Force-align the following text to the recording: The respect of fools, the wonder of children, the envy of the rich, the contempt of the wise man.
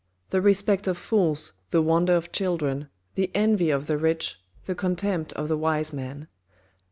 The 0.31 0.41
respect 0.41 0.87
of 0.87 0.97
fools, 0.97 1.53
the 1.69 1.79
wonder 1.83 2.15
of 2.15 2.31
children, 2.31 2.89
the 3.13 3.29
envy 3.35 3.69
of 3.69 3.85
the 3.85 3.99
rich, 3.99 4.41
the 4.65 4.73
contempt 4.73 5.31
of 5.33 5.47
the 5.47 5.57
wise 5.59 5.93
man. 5.93 6.27